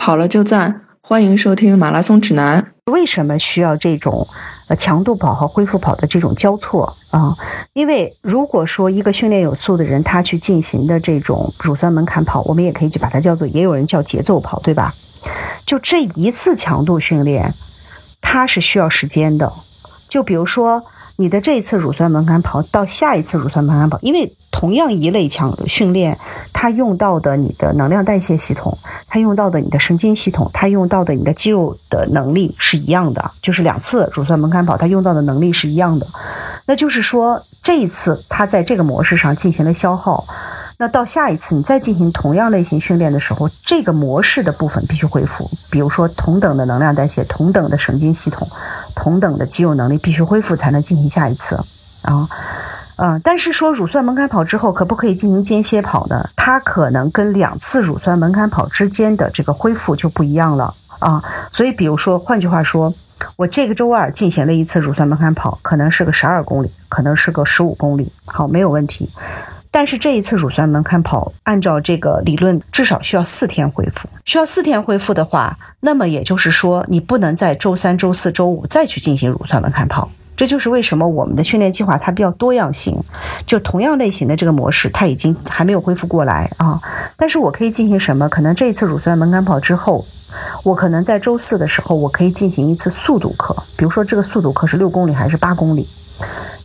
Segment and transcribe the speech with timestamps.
[0.00, 2.72] 跑了就赞，欢迎收听马拉松指南。
[2.86, 4.26] 为什么需要这种
[4.70, 7.36] 呃强度跑和恢复跑的这种交错啊？
[7.74, 14.90] 因为如果说一个训练有素的人，他去进行的这种乳酸门槛跑，我们也可以把它叫做，也有人叫节奏跑，对吧？
[15.66, 17.52] 就这一次强度训练，
[18.22, 19.52] 它是需要时间的。
[20.08, 20.82] 就比如说。
[21.20, 26.16] 你的这一次乳酸门槛跑到下一次乳酸门槛跑，因为同样一类强训练，
[26.50, 28.74] 它用到的你的能量代谢系统，
[29.06, 36.06] 它用到的你的神经系统，它用到的你的肌肉的能力是一样的，就是两次乳酸门槛跑，它用到的能力是一样的。
[36.64, 40.24] 那就是说，这一次它在这个模式上进行了消耗。
[40.78, 45.46] 那到下一次你再进行同样类型训练的时候，这个模式的部分必须恢复。
[45.70, 48.48] 比如说，同等的能量代谢、同等的神经系统、
[49.00, 51.56] 同等的肌肉能力必须恢复，才能进行下一次。
[52.02, 52.28] 啊，
[52.98, 56.28] 嗯，但是说乳酸门槛跑之后可不可以进行间歇跑呢？
[56.36, 61.22] 它可能跟两次乳酸门槛跑之间的这个恢复就不一样了啊。
[61.50, 62.92] 所以，比如说，换句话说，
[63.36, 69.08] 我这个周二进行了一次乳酸门槛跑，可能是个十二公里，可能是个十五公里，好，没有问题。
[69.72, 74.08] 但是这一次乳酸门槛跑，按照这个理论，至少需要四天恢复。
[74.24, 80.10] 需要四天恢复的话，那么也就是说，你不能在周三、周四周五再去进行乳酸门槛跑。
[80.34, 82.98] 这就是为什么我们的训练计划它比较多样性。
[83.46, 86.80] 就同样类型的这个模式，它已经还没有恢复过来啊。
[87.16, 88.28] 但是我可以进行什么？
[88.28, 90.04] 可能这一次乳酸门槛跑之后，
[90.64, 93.54] 我可能在周四的时候，我可以进行一次速度课。
[93.76, 95.86] 比如说这个速度课是六公里还是八公里？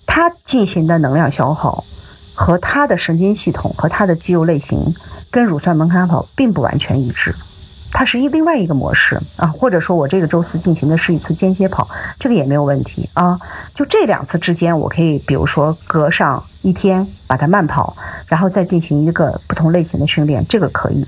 [0.08, 1.84] 它进行的能量消耗。
[2.36, 4.78] 和他的神经系统和他的肌肉类型
[5.32, 7.34] 跟乳酸门槛跑并不完全一致，
[7.92, 11.88] 它是一另外一个模式啊，或者说我这个周四进行的是一次间歇跑，
[12.20, 13.40] 这个也没有问题啊。
[13.74, 17.96] 就这两次之间，我可以比如说隔上一天把它慢跑，
[18.28, 21.06] 然后再进行一个不同类型的训练，这个可以。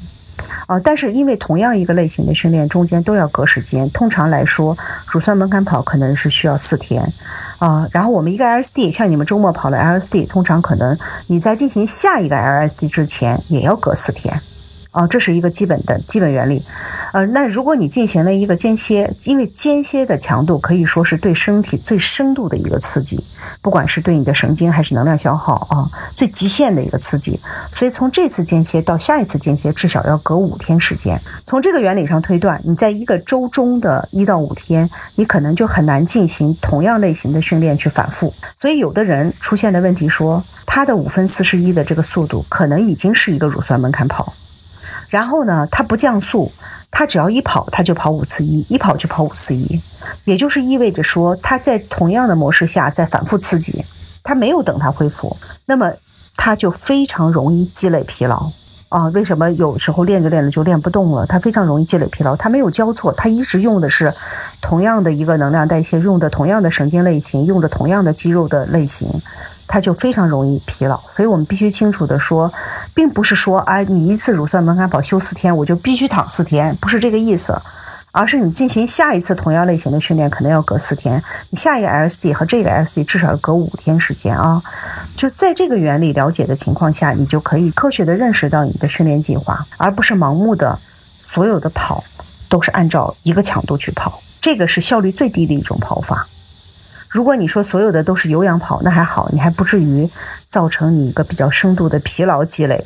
[0.67, 4.77] 啊，但是因为同样一个类型的训练中间都要隔时间，通常来说，
[5.11, 7.01] 乳酸门槛跑可能是需要四天，
[7.59, 10.95] 啊，然后我们一个 LSD，像你们周末跑了 LSD，通常可能
[11.27, 14.39] 你在进行下一个 LSD 之前也要隔四天。
[14.91, 16.59] 啊，这是一个基本的基本原理，
[17.13, 23.23] 呃，那如果你进行了一个间歇，因为间歇的强度可以说是对身体最深度的一个刺激，
[23.61, 27.39] 不管是对你的神经还是能量消耗啊，最极限的一个刺激，
[27.71, 31.19] 所以从这次间歇到下一次间歇至少要隔五天时间。
[31.45, 38.33] 从这个原理上推断，你在一个周中的一到五天，你可能就很难进行同样类型的训练去反复。
[38.59, 44.33] 所以有的人出现的问题说，他的五分四十一的这个速度可能已经是一个乳酸门槛跑。
[45.09, 46.51] 然后呢，它不降速，
[46.89, 49.79] 他只要一跑，他就跑五次一，一跑就跑五次一，
[50.25, 53.83] 也就是意味着说，他在同样的模式下在反复刺激，
[54.23, 55.91] 他没有等他恢复，那么
[56.35, 58.49] 他就非常容易积累疲劳
[58.89, 59.07] 啊。
[59.09, 61.25] 为什么有时候练着练着就练不动了？
[61.25, 64.13] 他非常容易积累疲劳，他没有交错，他一直用的是
[64.61, 69.07] 同样的一个能量代谢，用的同样的神经类型，用的同样的肌肉的类型。
[69.69, 72.49] 它就非常容易疲劳，所以我们必须清楚的说，
[72.95, 77.53] 并不是说啊，你一次乳酸门槛跑休四天，我就必须躺四天，不是这个意思，
[78.13, 84.63] 而是你进行下一次同样类型的训练，可能要隔四天，你下一个 LSD 和这个 LSD 至少要隔五天时间啊。
[85.17, 90.79] 就在这个原理了解的情况下，你就可以科学的认识到你的训练计划，而不是盲目的
[91.19, 92.01] 所有的跑
[92.47, 96.25] 都是按照一个强度去跑，这个是效率最低的一种跑法。
[97.09, 100.09] 如果你说所有的都是有氧跑，那还好，你还不至于
[100.49, 102.81] 造成你一个比较深度的疲劳积累。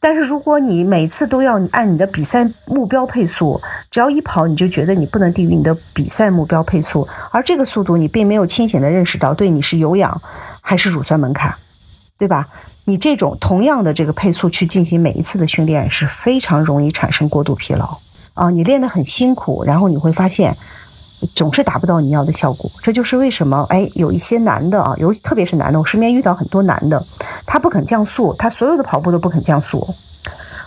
[0.00, 3.60] 但是如果你每次都要按你的比赛目标配速，
[3.92, 10.20] 只要一跑你就觉得你不能低于你的比赛目标配速，而这个速度你并没有清醒的认识到对你是有氧
[10.60, 11.54] 还是乳酸门槛，
[12.18, 12.48] 对吧？
[12.86, 17.98] 你这种同样的这个配速去进行每一次的训练是非常容易产生过度疲劳
[18.34, 18.50] 啊！
[18.50, 20.56] 你练得很辛苦，然后你会发现。
[21.34, 27.02] 总是达不到你要的效果，这就是为什么哎，有一些男的啊，尤其特别是男的，我身边遇到很多男的，
[27.44, 29.86] 他不肯降速，他所有的跑步都不肯降速，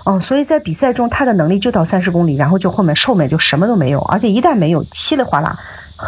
[0.05, 5.57] 嗯，所以在比赛中他的能力就到三十公里，然后就后面后面就什么都没有，而且一旦没有，稀里哗啦，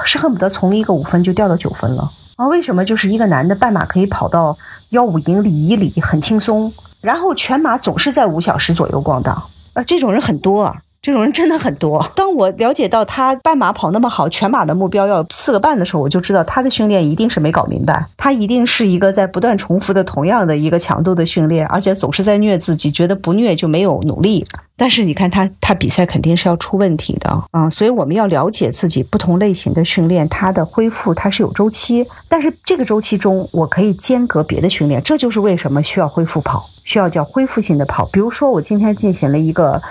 [0.05, 2.47] 是恨不得从一个五分就掉到九分了啊？
[2.47, 2.83] 为什么？
[2.83, 4.57] 就是一个男的半马可以跑到
[4.89, 6.71] 幺五英里一里很轻松，
[7.01, 9.33] 然后全马总是在五小时左右逛荡
[9.73, 10.75] 啊，这种人很多。
[11.03, 12.01] 这种人真的很多。
[12.15, 18.05] 当我了解到他半马跑那么好，全马的目标要四个半的时候，我就知道他的训练一定是没搞明白。
[18.15, 24.45] 他一定是一个在不断重复的同样的一个强度的训练，而且总是在虐自己，觉得不虐就没有努力。
[24.77, 27.69] 但是你看他，他比赛肯定是要出问题的啊！
[27.69, 38.05] 所以我们要了解自己不同类型的训练，它的恢复它是有周期，但是这个周期中我可以间隔别的训练，这就是为什么需要恢复跑，需要叫恢复性的跑。
[38.13, 39.81] 比如说我今天进行了一个。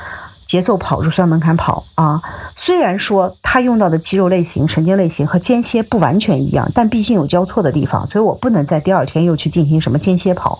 [0.52, 2.20] 节奏跑、乳酸门槛跑啊，
[2.58, 10.58] 虽然说它用到的肌肉类型、神经类型和间歇不完全一样，但毕竟有交错的地方，所以我不能在第二天又去进行什么间歇跑，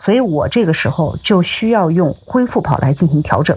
[0.00, 3.56] 所以我这个时候就需要用恢复跑来进行调整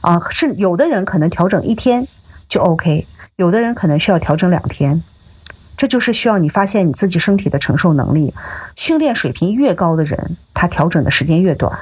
[0.00, 0.22] 啊。
[0.30, 2.08] 是有的人可能调整一天
[2.48, 3.06] 就 OK，
[3.36, 5.02] 有的人可能需要调整两天。
[5.76, 8.32] 这就是需要你发现你自己身体的承受能力，
[8.74, 11.78] 训练水平越高的人，他调整的时间越短，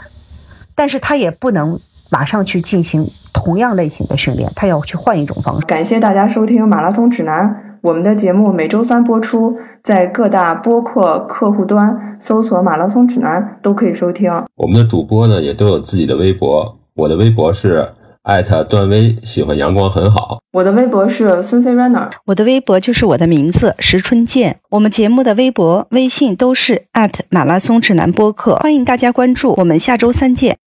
[0.74, 1.78] 但是他也不能
[2.10, 5.66] 马上去进行同样类型的训练，他要去换一种方式。
[5.66, 7.48] 感谢大家收听《马拉松指南》，
[7.82, 14.32] 我们的节目每周三播出，在各大播客客户端搜索“马拉松指南”都可以收听。
[14.56, 17.92] 我们的主播呢也都有自己的微博，我的微博是。
[18.26, 20.38] 艾特段威喜欢阳光很好。
[20.52, 24.58] 我的微博是孙飞 runner，我的微博就是我的名字石春健。
[24.70, 29.54] 我们节目的微博、微信都是艾特马拉松指南播客，欢迎大家关注。
[29.58, 30.58] 我们下周三见。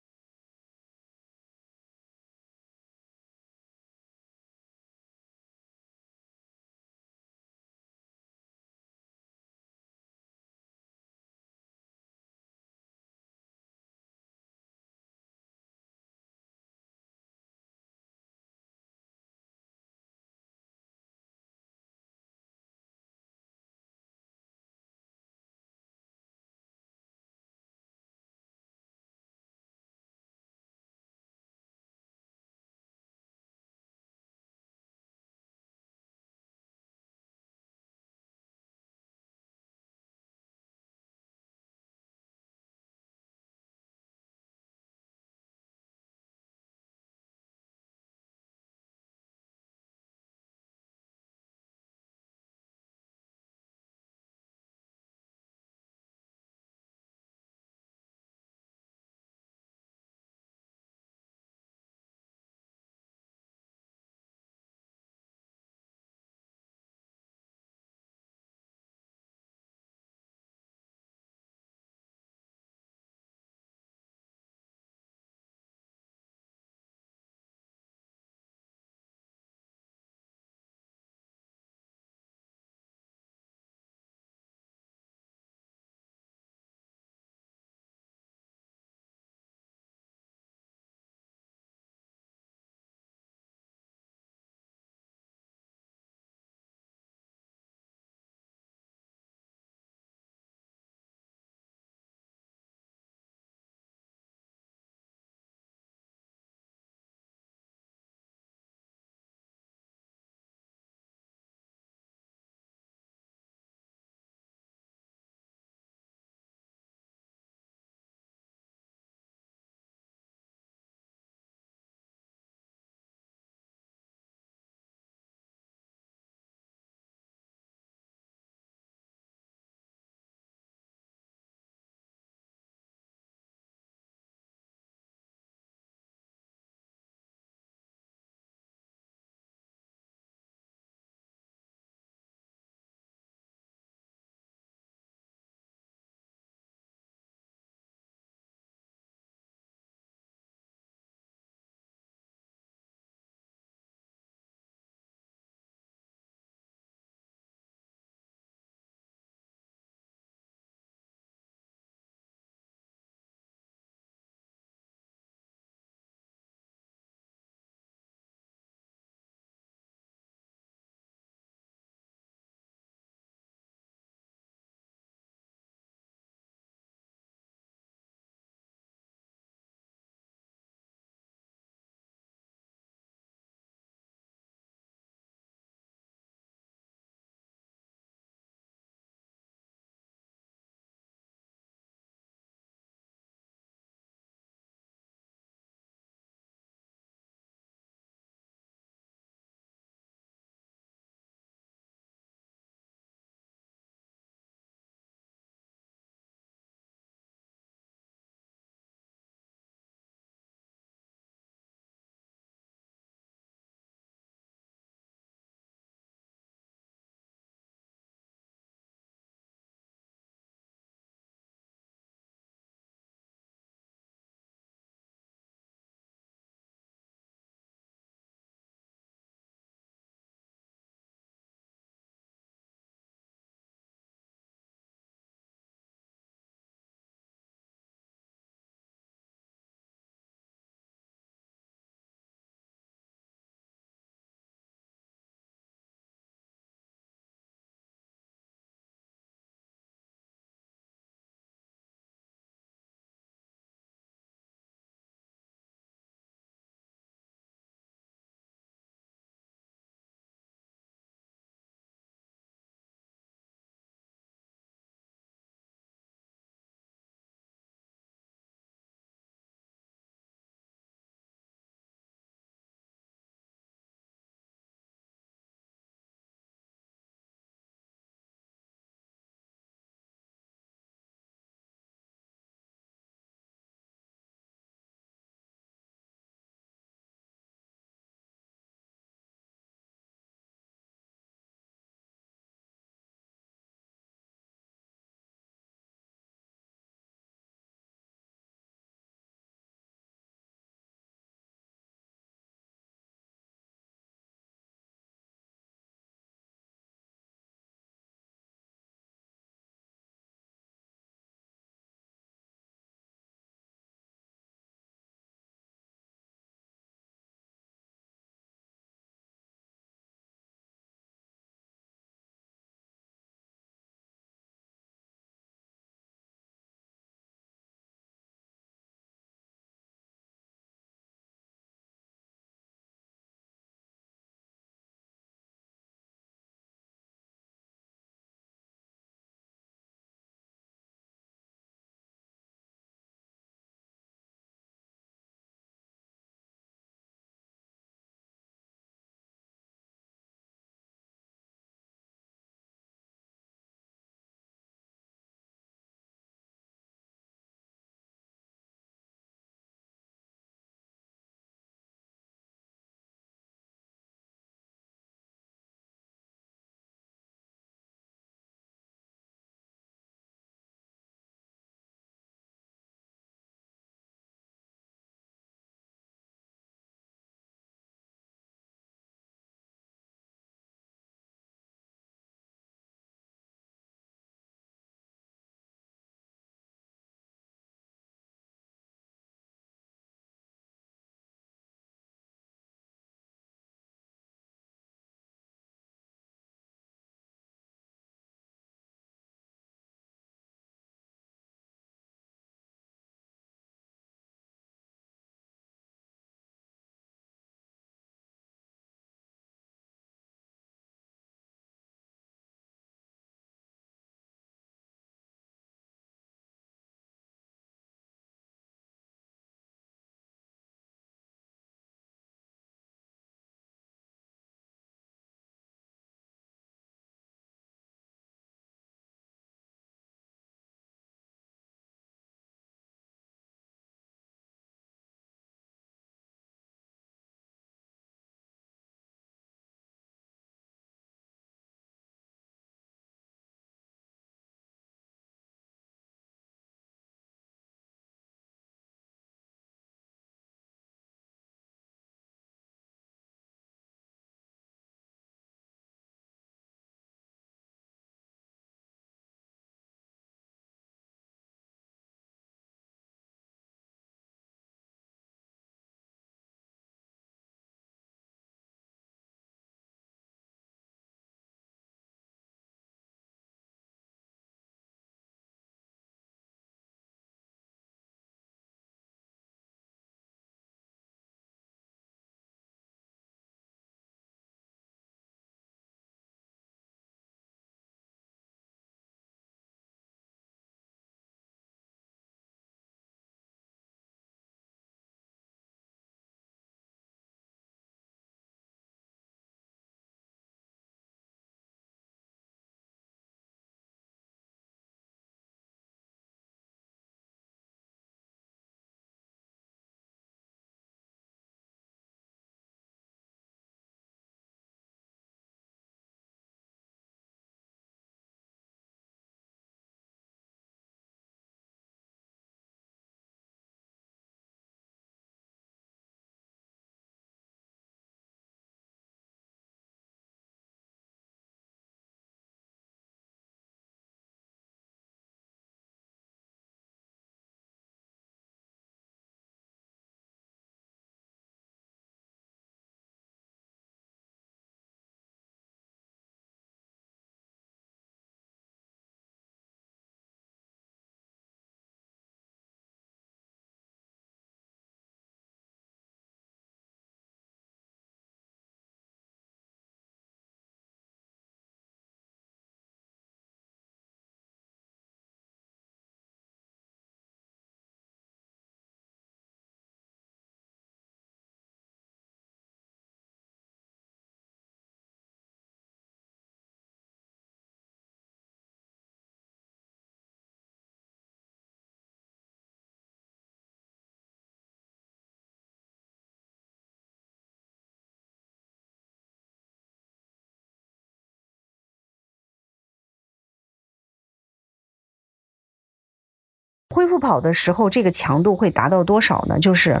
[596.96, 599.60] 恢复跑的时候，这个强度会达到多少呢？
[599.60, 600.00] 就是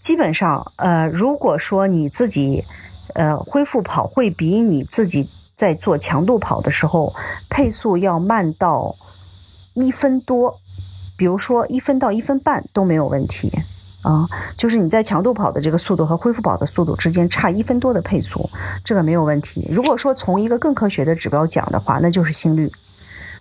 [0.00, 2.62] 基本上，呃，如果说你自己，
[3.16, 7.12] 呃，恢复跑会比你自己在做强度跑的时候
[7.50, 8.94] 配速要慢到
[9.74, 10.56] 一分多，
[11.16, 13.50] 比如说一分到一分半都没有问题。
[14.02, 14.24] 啊，
[14.56, 18.48] 就是你在强度跑的这个速度和恢复跑的速度之间差一分多的配速，
[18.84, 19.68] 这个没有问题。
[19.72, 22.70] 如果说从一个更科学的指标讲的话，那就是心率。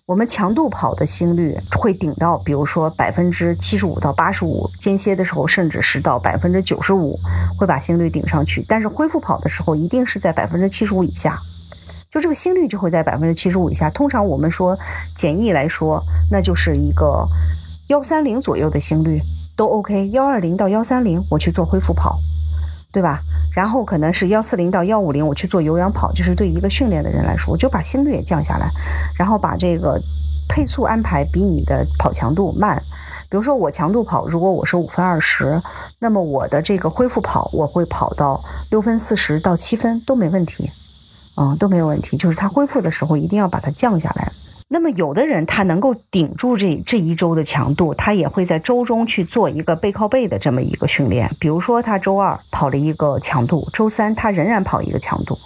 [0.07, 7.17] 我们强度跑的心率会顶到，比如说百分之七十五到八十五，间歇的时候甚至是到百分之九十五，
[7.57, 8.65] 会把心率顶上去。
[8.67, 11.37] 但是恢复跑的时候，一定是在百分之七十五以下，
[12.09, 13.89] 就这个心率就会在百分之七十五以下。
[13.91, 14.77] 通常我们说
[15.15, 17.25] 简易来说，那就是一个
[17.87, 19.21] 幺三零左右的心率。
[19.55, 22.17] 都 OK，幺二零到幺三零我去做恢复跑，
[22.91, 23.19] 对吧？
[23.53, 28.69] 然后可能是幺四零到幺五零我去做有氧跑，就是对一个训练的人来说，我就把心率也降下来，
[29.17, 29.99] 然后把这个
[30.49, 32.81] 配速安排比你的跑强度慢。
[33.29, 35.61] 比如说我强度跑，如果我是五分二十，
[35.99, 40.69] 那么我的这个恢复跑我会跑到六分四十到七分都没问题，
[41.37, 42.17] 嗯，都没有问题。
[42.17, 44.29] 就是它恢复的时候一定要把它降下来。
[44.73, 51.29] 那么，有的人他能够顶住这这一周的强度，他也会在周中去做一个背靠背的这么一个训练。
[51.41, 55.37] 比如说，他周二跑了一个强度，周三他仍然跑一个强度，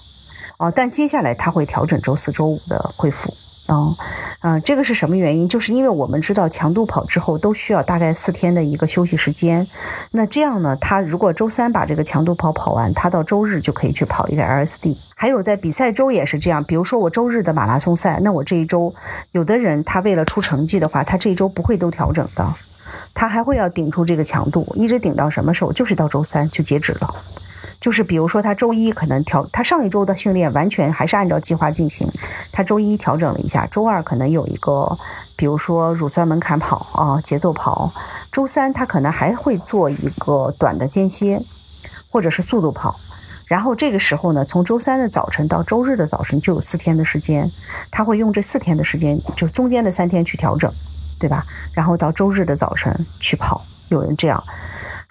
[0.57, 3.33] 啊，但接下来他会调整周四周五的恢复。
[3.67, 3.95] 嗯，
[4.41, 5.49] 嗯，这个是什么原因？
[5.49, 9.65] 就是因为我们知道强度跑之后都需要大概四天的一个休息时间。
[10.11, 14.95] 那这样呢，他如果周三把这个强度跑跑完，他到周日就可以去跑一个 LSD。
[15.15, 18.93] 还有在比赛周也是这样，比如说我周日的马拉松赛，那我这一周
[19.31, 22.53] 有的人他为了出成绩的话，他这一周不会都调整的，
[23.15, 25.73] 他还会要顶住这个强度，一直顶到什么时候？
[25.73, 27.15] 就是到周三就截止了。
[27.85, 32.07] 就是比如说，他周一可能调，他上一周的训练完全还是按照计划进行，
[32.51, 34.97] 他周一调整了一下，周二可能有一个，
[35.35, 37.93] 比如说乳酸门槛跑啊，节奏跑，
[38.31, 41.39] 周三他可能还会做一个短的间歇，
[42.09, 42.95] 或者是速度跑，
[43.45, 47.47] 然后这个时候呢，从周三的早晨到周日的早晨就有四天的时间，
[47.91, 50.73] 他会用这四天的时间，就中间的三天去调整，
[51.19, 51.45] 对吧？
[51.75, 54.43] 然后到周日的早晨去跑，有人这样。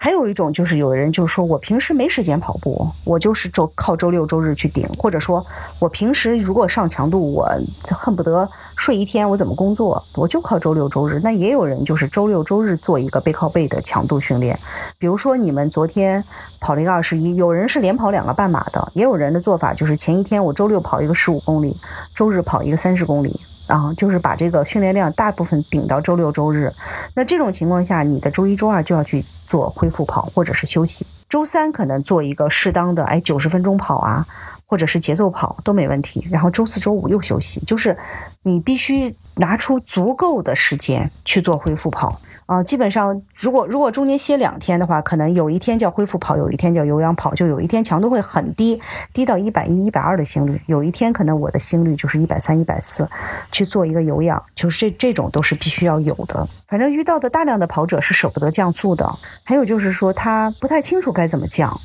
[0.05, 5.43] 还有一种就是有的人就是说我平时没时间跑步，我就是周靠周六周日去顶，或者说
[5.79, 7.49] 我平时如果上强度，我
[7.89, 9.99] 恨不得睡一天，我怎么工作？
[10.15, 11.19] 我就靠周六周日。
[11.23, 14.55] 那也有人就是周六周日做一个背靠背的强度训练，
[14.99, 16.23] 比如说你们昨天
[16.61, 21.75] 跑了一个二十一，有人是连跑两个半马的，也有人的做法就是前一天我周六跑一个十五公里，
[22.13, 23.35] 周日跑一个三十公里。
[23.67, 26.71] 啊，就是把这个训练量大部分顶到周六周日，
[27.15, 34.25] 那这种情况下，你的周一周二就要去做恢复跑或者是休息，周三可能做一个适当的哎九十分钟跑啊，
[34.65, 37.97] 或者是节奏跑都没问题，然后周四周五又休息，就是
[38.43, 42.19] 你必须拿出足够的时间去做恢复跑。
[42.45, 48.79] 啊，基本上，如果如果中间歇两天的话，可能有一天叫恢复跑，有一天叫有氧跑，就有一天强度会很低，
[49.11, 53.09] 低到一百一、一百二的心率，有一天可能我的心率就是一百三、一百四，
[53.51, 56.47] 去做一个有氧，就是这这种都是必须要有的。
[56.67, 59.11] 反正遇到的大量的跑者是舍不得降速的，
[59.43, 61.75] 还有就是说他不太清楚该怎么降，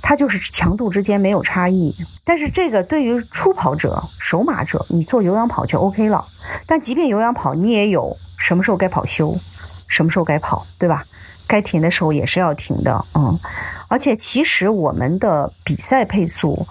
[0.00, 1.92] 他就是强度之间没有差异。
[2.24, 6.24] 但是这个对于初跑者、手马者，你做有氧跑就 OK 了。
[6.66, 9.36] 但即便有氧跑，你也有什么时候该跑休。
[9.94, 11.04] 什么时候该跑，对吧？
[11.46, 13.38] 该停的时候也是要停的，嗯。
[13.88, 16.66] 而且其实我们的比赛配速，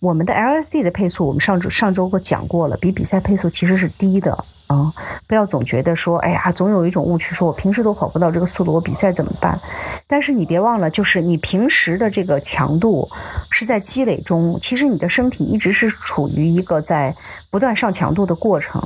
[0.00, 4.36] 我们的 LSD 的配速，我们上周上周我讲过了，比比赛配速其实是低的，
[4.68, 4.92] 嗯。
[5.28, 9.58] 不要总觉得说，哎呀，总有一种误区，说我平时都跑不到这个速度，我比赛怎么办？
[10.06, 13.08] 但是你别忘了，就是你平时的这个强度
[13.50, 17.14] 是在积累中，其实你的身体一直是处于一个在
[17.50, 18.80] 不断上强度的过程。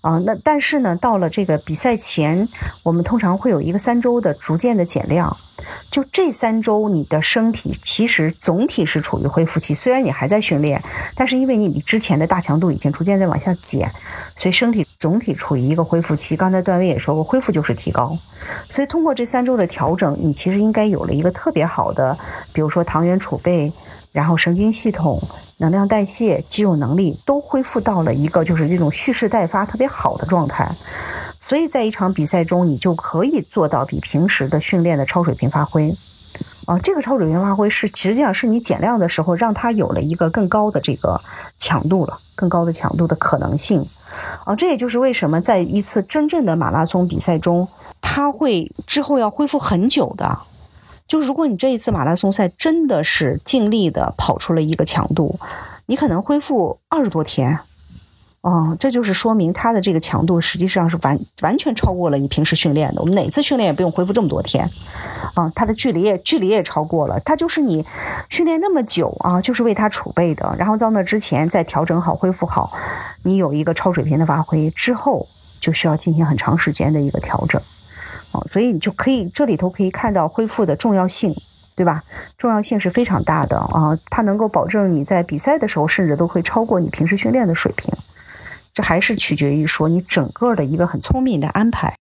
[0.00, 2.48] 啊，那但是呢，到了这个比赛前，
[2.84, 5.36] 我们通常会有一个三周的逐渐的减量。
[5.90, 9.74] 就这三周，你的身体其实总体是处于恢复期。
[9.74, 10.82] 虽然你还在训练，
[11.14, 13.92] 但是因为你比之前的大强度已经逐渐在往下减，
[14.38, 16.34] 所以身体总体处于一个恢复期。
[16.34, 18.16] 刚才段威也说过，恢复就是提高。
[18.70, 22.16] 所以通过这三周的调整，你其实应该有了一个特别好的，
[22.54, 23.70] 比如说糖原储备，
[24.12, 25.20] 然后神经系统。
[25.60, 30.74] 能量代谢、肌肉能力都恢复到了一个就是这种蓄势待发特别好的状态，
[31.38, 35.94] 所以在一场比赛中，你就可以做到比平时的训练的超水平发挥。
[36.66, 41.20] 啊，这个超水平发挥是实际上是你减量的时候让它有了一个更高的这个
[41.58, 43.84] 强度了，更高的强度的可能性。
[44.44, 47.68] 啊，这也就是为什么在一次真正的马拉松比赛中，
[48.00, 50.38] 它会之后要恢复很久的。
[51.10, 55.40] 就如果你这一次马拉松赛真的是尽力的跑出了一个强度，
[55.86, 57.58] 你可能恢复二十多天，
[58.42, 63.00] 哦，这就是说明它的这个强度实际上是完完全超过了你平时训练的。
[63.00, 64.64] 我们哪次训练也不用恢复这么多天，
[65.34, 67.18] 啊，它的距离也距离也超过了。
[67.24, 67.84] 它就是你
[68.28, 70.54] 训练那么久啊，就是为它储备的。
[70.56, 72.70] 然后到那之前再调整好、恢复好，
[73.24, 75.26] 你有一个超水平的发挥之后，
[75.60, 77.60] 就需要进行很长时间的一个调整。
[78.32, 81.34] 哦，所以你就可以这里头可以看到恢复的重要性，
[81.76, 82.02] 对吧？
[82.38, 87.92] 重要性是非常大的啊，它能够保证你在比赛的时候，甚至都会超过你平时训练的水平。
[88.72, 91.98] 这还是取决于说你整个的一个很聪明的安排。